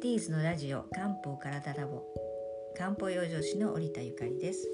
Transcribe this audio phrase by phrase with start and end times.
[0.00, 2.02] ティーズのラジオ漢方体ラボ
[2.74, 4.66] 漢方養生師の織田ゆかりです。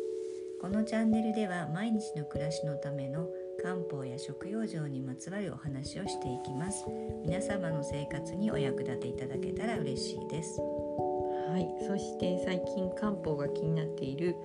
[0.60, 3.26] このチャンネルでは毎日の暮らしのための
[3.60, 6.84] 漢方や食養生にまつわるお話をしていきます。
[7.24, 10.60] 皆様の生活にお役立ていただけたら嬉しいです。
[10.60, 14.36] はい、そして最近漢方が気になっている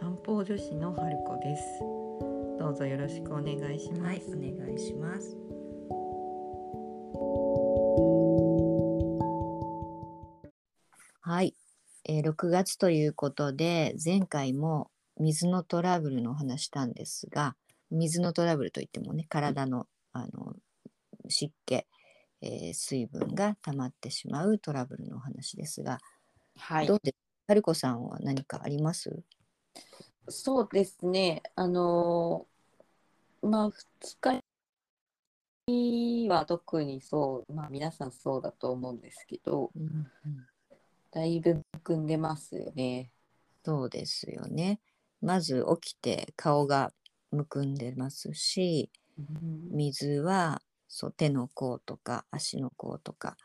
[0.00, 1.62] 漢方女子の春子です。
[2.58, 4.02] どうぞよろしくお願いします。
[4.02, 5.41] はいお願いします
[12.04, 17.54] えー6月ということで前回も水のトラブルのお話したんですが
[17.90, 20.54] 水のトラブルといってもね体のあの
[21.28, 25.98] 湿気、えー水分が溜まってしまうトラブルのお話ですが、
[26.58, 26.86] はい。
[26.86, 27.16] どうです
[27.46, 29.22] 春子さんは何かあります？
[30.28, 31.42] そうですね。
[31.54, 34.40] あのーまあ二日
[36.28, 39.86] は特にそう、まあ皆さんそうだと思うんですけど、うんう
[40.28, 40.46] ん。
[41.10, 43.10] だいぶむくんでますよね。
[43.64, 44.80] そうですよね。
[45.20, 46.92] まず起きて顔が
[47.30, 48.90] むくんでますし、
[49.70, 53.36] 水はそう手の甲とか足の甲とか、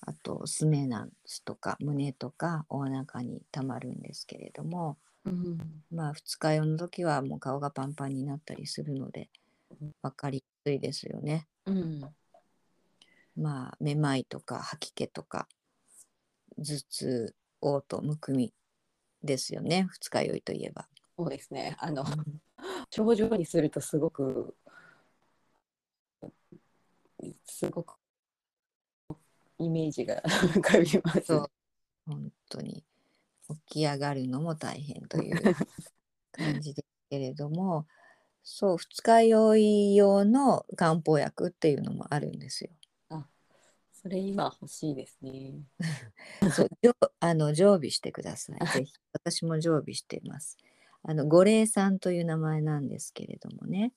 [0.00, 1.10] あとすねなん
[1.44, 5.58] とか胸とかお腹にたまるんですけれども、うん
[5.90, 9.30] まあ二日酔いの時はもう顔がパンパンになったりするので
[10.02, 11.46] 分かりやすいですよね。
[11.66, 12.00] うん
[13.36, 15.48] まあめまいとか吐き気とか
[16.58, 18.52] 頭痛、嘔吐、むくみ
[19.22, 19.88] ですよね。
[19.90, 20.86] 二日酔いといえば。
[21.16, 21.76] そうですね。
[21.78, 22.40] あのうん
[22.90, 24.54] 症状にするとすごく
[27.44, 27.96] すごく
[29.58, 30.22] イメージが
[30.54, 31.32] 浮かびます。
[32.06, 32.84] 本当に
[33.48, 35.36] 起き上がるのも大変という
[36.32, 37.86] 感じですけれども
[38.42, 42.70] そう二日酔い用の漢方薬っていうのもあるんですよ。
[44.04, 45.54] それ今欲しいですね。
[46.54, 48.66] そうじょあの常備してください。
[48.66, 50.58] ぜひ私も常備しています。
[51.02, 53.94] あの五苓散という名前なんですけれどもね。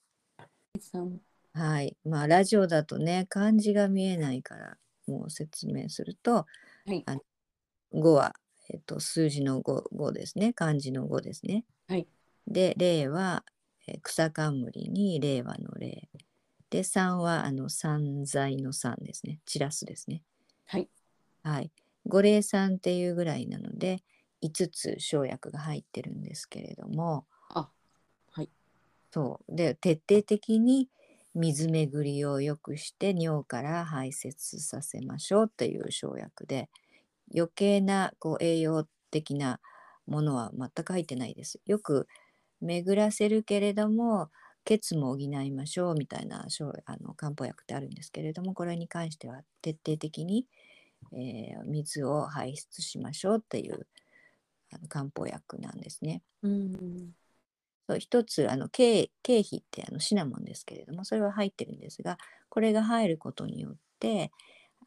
[0.79, 1.19] さん
[1.51, 1.97] はい。
[2.05, 4.77] まあラジオだとね漢字が見えないから
[5.07, 6.45] もう説明すると
[6.85, 7.17] はいあ
[7.91, 8.33] 5は、
[8.69, 11.65] えっと、数字の 5, 5ですね漢字の5ですね。
[11.87, 12.07] はい
[12.47, 13.43] で令は、
[13.87, 16.07] えー草冠に令和の令
[16.69, 20.23] で3はあの散財の3ですね散らすですね。
[20.65, 20.89] はい
[21.43, 21.71] はい。
[22.05, 24.03] 五苓散っていうぐらいなので
[24.41, 27.71] 5つ生薬が入ってるんですけれどもあ
[28.31, 28.49] はい
[29.11, 30.89] そうで徹底的に
[31.33, 36.69] 水巡りを良くして尿から排泄させましょうっていう生薬で
[37.35, 39.59] 余計なこう栄養的な
[40.07, 41.59] ものは全く入ってないです。
[41.65, 42.07] よく
[42.61, 44.31] 巡らせるけれども
[44.67, 50.45] 血も補いましょうみたいな生あの漢方薬ってあるんですけれどもこれに関しては徹底的に、
[51.13, 53.87] えー水を排出しましょうっていう
[54.73, 56.21] あの漢方薬なんですね。
[56.43, 57.13] うん。
[57.87, 62.17] そう一つあの経経費ってあのシナモンですけれどもそれは入ってるんですが
[62.49, 64.31] これが入ることによって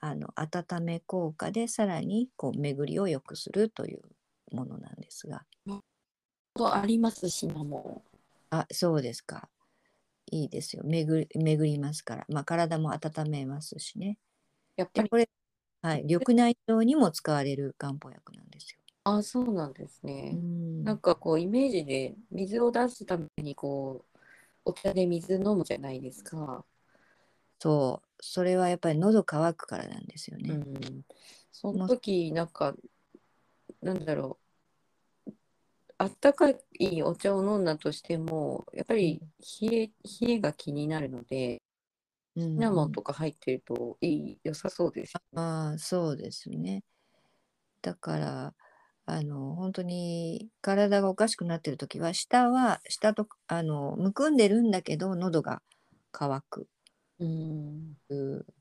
[0.01, 4.03] あの温め効果でさらにこう巡りを良くするという
[4.53, 5.47] ものなんですが。
[6.55, 8.03] とありますシナモ
[8.51, 9.49] あそうですか
[10.31, 14.17] いいですよ巡り巡りますから、まあ、体も温めますしねン。
[14.77, 15.29] やっぱりでこれ、
[15.83, 18.79] はい、緑内障にも使われる漢方薬なんですよ。
[19.05, 20.33] あそうなんですうね。
[20.33, 24.19] んなんかこうイメージで水を出すためにこう
[24.65, 26.65] お茶で水飲むじゃないですか。
[27.59, 30.51] そうそれはやっぱり喉乾くからなんですよね。
[30.51, 31.05] うん、
[31.53, 32.75] その時なんか
[33.83, 34.40] なんだろう
[36.01, 39.21] あったかいお茶を飲んだとしてもやっぱり
[39.61, 39.87] 冷え
[40.23, 41.61] 冷えが気になるので
[42.37, 45.13] うんシナモンとか入ってるといい良さそうです。
[45.37, 46.85] ああそうですね。
[47.83, 48.55] だから
[49.05, 55.61] あの本当に体がおかしくなってる時は下は下とあのむくんでるんだけど喉が
[56.13, 56.69] 渇く。
[57.19, 57.97] うん。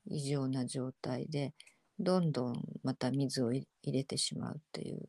[0.08, 1.54] 異常な状態で
[2.00, 5.08] どんどんまた水をい入れてしまうっていう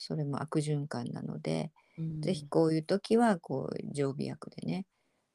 [0.00, 4.86] それも悪循環なので、うんぜひこういう時はこう常備薬でね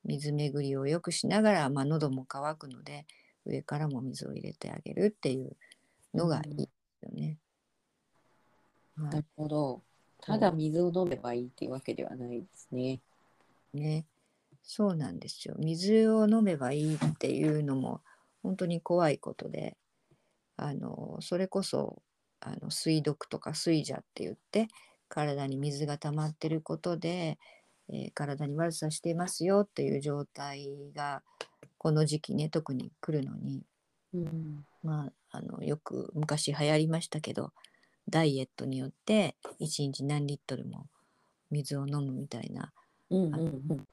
[0.04, 3.06] 水巡りを良くしながら、まあ、喉も渇くので
[3.46, 5.56] 上からも水を入れてあげるっていう
[6.16, 6.70] のがいいで
[7.00, 7.38] すよね。
[8.98, 9.82] はなるほど。
[10.22, 13.00] ただ水を飲めばいいっていうわけではないですね。
[13.74, 14.06] い、ね
[14.64, 15.54] そうなんですよ。
[15.60, 18.02] 水を飲めばいいっていうのも
[18.42, 19.78] 本当に怖いことで
[20.58, 22.02] あのそれこそ
[22.46, 24.68] あの水毒とか水邪って言って
[25.10, 27.40] 体に水が溜まってることで、
[27.90, 31.22] えー体に悪さしていますよっていう状態が
[31.78, 33.64] この時期ね特に来るのに
[34.14, 37.52] うんまあ、あのよく昔流行りましたけど
[38.08, 40.86] ダイエットによって1日何リットルも
[41.50, 42.72] 水を飲むみたいな
[43.10, 43.32] うんうん
[43.70, 43.88] うん。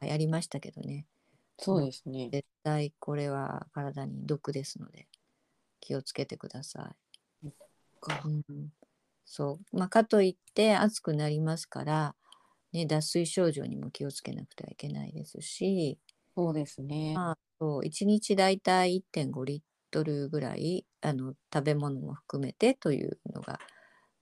[0.00, 1.06] 流行りましたけどね
[1.58, 2.28] そうですね。
[2.30, 5.08] 絶対これは体に毒ですので
[5.80, 7.07] 気をつけてください。
[7.98, 8.42] かうん、
[9.24, 12.14] そうまあ、かといって暑くなりますから、
[12.72, 15.98] ね、脱水症状にも気をつけなくてはいけないですし、
[16.36, 17.14] そうですね。
[17.14, 19.60] まあ、そう1日だいたい1.5リッ
[19.90, 23.58] トルぐらいあの食べ物も含めてというのが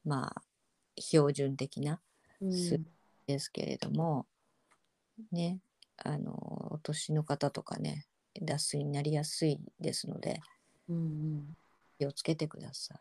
[0.04, 0.42] まあ
[0.98, 2.00] 標準的な
[2.40, 2.80] うんす
[3.26, 4.26] ですけれども
[5.32, 5.58] ね
[5.98, 6.32] あの
[6.70, 8.06] お年の方とかね
[8.40, 10.40] 脱水になりやすいですので
[10.88, 11.56] うんうん。
[11.98, 12.98] 気をつけてください。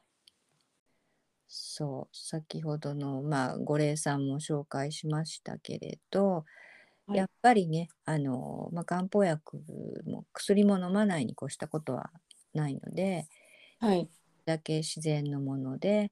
[1.57, 6.43] そう先ほどのまあ五苓散も紹介しましたけれど、
[7.07, 9.61] はいやっぱりねあの、まあ、漢方薬
[10.07, 12.09] も薬も飲まないに越したことは
[12.55, 13.27] ないので
[13.79, 14.09] はい。
[14.45, 16.11] だけ自然のもので、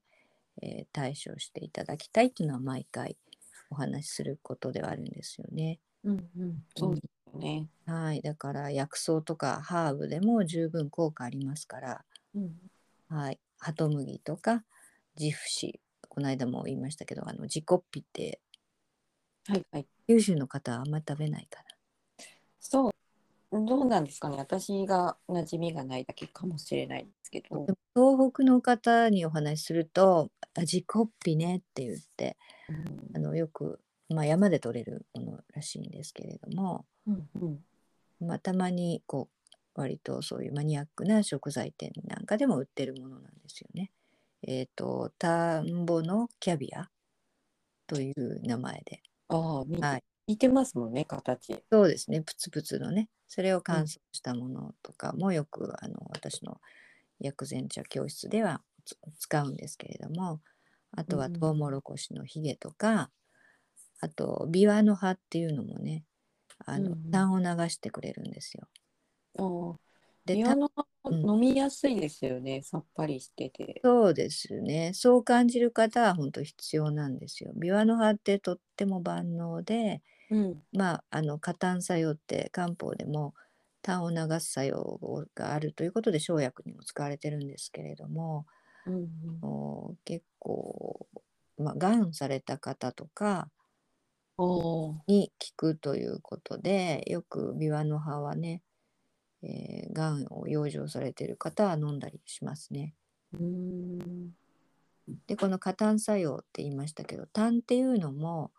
[0.62, 3.18] えー対処していただきたいというのは毎回
[3.72, 5.80] お話しすることではあるんですよね。
[6.04, 6.64] うんうん。
[6.76, 7.68] そうですよね。
[7.86, 12.06] はい、だから薬草とかハーブでも十分効果ありますから、
[12.36, 12.54] うん。
[13.10, 14.64] はい、ハトムギとか
[15.16, 15.80] ジフシ
[16.10, 18.40] この間も言いましたけどあのジコッピって
[19.48, 19.88] はいはい。
[20.08, 21.62] 九州の方はあんまり食べないか
[22.60, 22.94] そう。
[23.52, 24.38] どうなんですかね。
[24.38, 27.60] 私が馴染みがないだけかもしれないですけな。
[27.60, 27.72] どで。
[27.74, 32.38] も東北の方にお話しすると「あジコッピね」って言って
[32.70, 33.80] うんあのよく、
[34.10, 37.66] まあ、山で採れるものらしいんですけれども、うんうん。
[38.22, 39.30] まあ、たまにこ
[39.76, 43.92] う割とそういうマニアックな食材店なんかでも売ってるものなんですよね。
[44.44, 46.90] えっ、と田んぼのキャビア？
[47.88, 51.64] という名前で、ああ、はい、似てますもんね、形。
[51.72, 52.22] そうですね。
[52.22, 53.10] プツプツのね。
[53.28, 56.62] それを乾燥したものとかもよく、あの私の
[57.20, 60.42] 薬膳茶教室ではつ使うんですけれども。
[60.96, 63.10] あとはうんトウモロコシのひげとか、
[64.00, 66.06] あとビワの葉っていうのもね
[66.68, 67.10] あの、うんうん。
[67.10, 68.68] 痰を流してくれるんですよ。
[70.26, 72.62] でビワの葉うん飲みやすいですよね。
[72.62, 73.86] さっぱりしてて。
[73.86, 74.94] そうですね。
[74.94, 77.52] そう感じる方は本当必要なんですよ。
[77.56, 80.64] ビワの葉ってとっても万能で、うん。
[80.74, 83.36] まあ、あの加担作用って漢方でも
[83.84, 88.48] 痰を流す作用があるということで生薬にも使われてるんですけれども、
[88.86, 88.98] うんう
[89.32, 89.44] ん。
[89.44, 91.08] お結構、
[91.58, 93.50] まあ、がんされた方とか
[95.08, 98.62] に効くということで、よくビワの葉はね、
[99.44, 102.96] えー、がんを養生されている方は飲んだりしますね。
[103.34, 104.32] うーん。
[105.28, 108.52] でこの過炭作用って言いましたけど炭っていうのも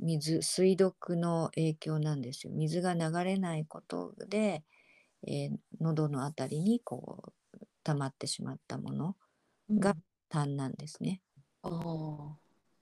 [0.00, 4.64] 水水毒の影響なんですよ水が流れないことで、
[5.26, 9.16] えー喉のあたりにこう溜まってしまったもの
[9.70, 9.94] が
[10.28, 11.20] 炭なんですね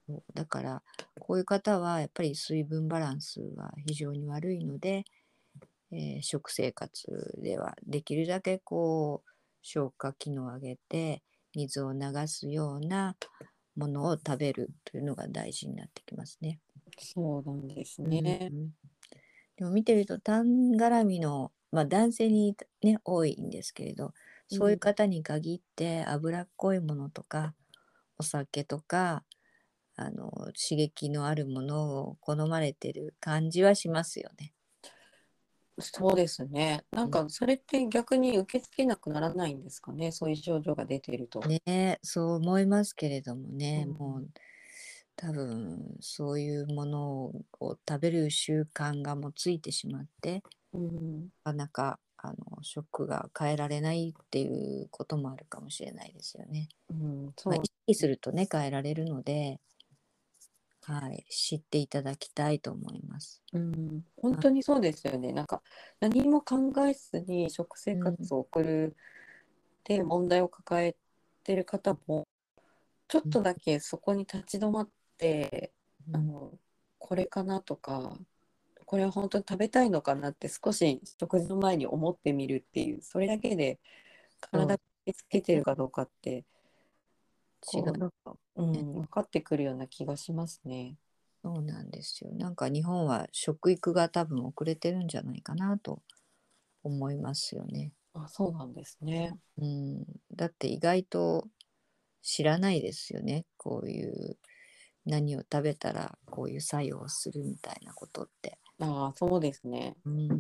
[0.09, 0.83] うだから
[1.19, 5.05] こういう方はやっぱり水分バランスが非常に悪いので、
[5.95, 9.31] えー食生活ではできるだけこう
[9.63, 11.23] 消化機能を上げて
[11.55, 13.17] 水を流すような
[13.77, 16.61] ものを食べるというのが大事になってきますね。
[16.99, 18.51] そうなんですね。
[18.51, 18.75] うん
[19.57, 24.13] でも見てると痰絡みの、まあ、男性に、ね、多いんですけれど
[24.49, 27.55] そういう方に限って脂っこいものとか
[28.19, 29.25] お酒とか
[29.97, 34.55] あの刺激のあるものを好まれてる感じはしますよね。
[35.81, 36.85] そうですね。
[36.93, 40.13] なんかそれって逆に受け付けなくならないんですかね？
[40.13, 41.41] そういう症状が出てると。
[41.67, 44.29] ねそう思いますけれどもね、うんもう
[45.17, 47.25] 多分そういうもの
[47.61, 51.31] を食べる習慣がもうついてしまってうん。
[51.45, 54.49] なかなかあの食が変えられないってい
[54.83, 56.69] うこともあるかもしれないですよね。
[56.91, 57.33] うん。
[57.37, 59.61] そうまあ、意識するとね変えられるので、
[60.87, 63.43] はい、知っていただきたいと思います。
[63.53, 65.33] うん、本当にそうですよね。
[65.33, 65.63] なんか
[66.01, 68.97] 何も考えずに食生活を送る
[69.85, 70.95] で問題を抱え
[71.43, 72.27] てる方も
[73.09, 75.73] ちょっとだけそこに立ち止まって、
[76.13, 76.53] あの
[76.99, 78.19] これかなとか
[78.85, 83.79] これは本当に食べたいのかなって少し食事の前に思ってみるっていうそれだけで
[84.41, 84.79] 体が
[85.15, 86.45] つけてるかどうかって
[87.73, 90.97] 違うなんか、うん、分かってくるような気がしますね。
[91.43, 92.31] そうなんですよ。
[92.33, 96.03] なんか日本は食育が多分遅れてるんじゃないかなと
[96.83, 97.93] 思いますよね。
[98.15, 99.37] あそうなんですね。
[99.59, 100.05] うん、
[100.35, 101.47] だって意外と
[102.23, 103.45] 知らないですよね。
[103.57, 104.39] こういう
[105.05, 108.59] 何を食べたらこういう作用をするみたいなことって。
[108.81, 109.97] ああそうですね。
[110.07, 110.31] うん、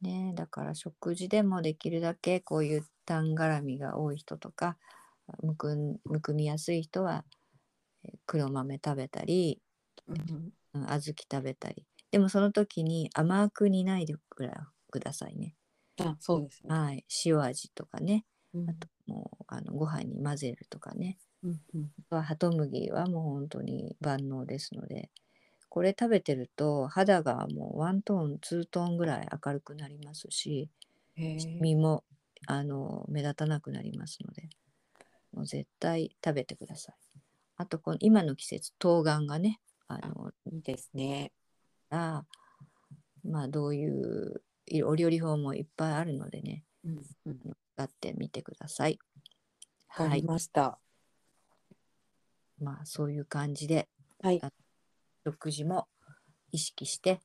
[0.00, 4.76] ね、だから食事でもできるだけこういう痰絡みが多い人とか
[5.42, 7.24] むくんむくみやすい人は
[8.04, 9.60] えー黒豆食べたり、
[10.06, 11.84] うんうん、小豆食べたり。
[12.10, 14.14] でもその時に甘く煮ないで
[14.90, 15.54] くださいね。
[15.98, 16.74] あ、そうですね。
[16.74, 18.24] はい、塩味とかね。
[18.54, 18.68] うん。
[18.68, 21.18] あともうあのご飯に混ぜるとかね。
[21.42, 21.90] うんうん。
[22.10, 25.10] はハトムギはもう本当に万能ですので。
[25.70, 30.70] これ食べてると肌がもうワントーンツートーンぐらい明るくなりますし
[31.60, 32.04] 身も
[32.46, 34.48] あの目立たなくなりますので
[35.38, 36.96] もう絶対食べてください。
[37.58, 41.30] あとこの今の季節冬瓜がねあのいいですね。
[41.90, 42.24] あ
[43.22, 47.38] まあどういういお料理法もいっぱいあるのでねうんうん。
[47.76, 48.98] 使ってみてください。
[49.90, 50.80] わかりはい、ました。
[52.60, 53.88] まあそういう感じで
[54.20, 54.42] はい。
[55.24, 55.86] 食事も
[56.50, 57.20] 意識して、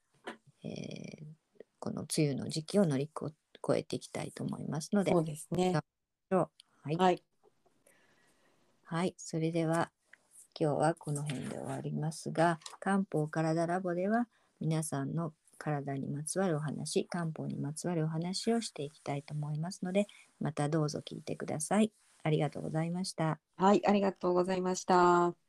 [0.63, 1.25] えー
[1.79, 3.33] この梅雨の時期を乗り越
[3.77, 5.73] えていきたいと思いますので、そうですね。
[6.29, 7.23] はい、はい。
[8.85, 9.89] はい、それでは
[10.59, 14.27] 今日はこの辺で終わりますが、漢方体ラボでは
[14.59, 20.07] 皆さんの体にまつわるお話、漢方にまつわるお話をしていきたいと思いますので、
[20.39, 21.91] またどうぞ聞いてください。
[22.23, 23.39] ありがとうございました。
[23.55, 23.81] はい。
[23.87, 25.42] ありがとうございました。